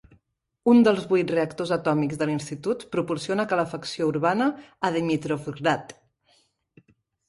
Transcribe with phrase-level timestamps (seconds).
[0.71, 4.51] Un dels vuit reactors atòmics de l'institut proporciona calefacció urbana
[4.91, 5.99] a Dimitrovgrad.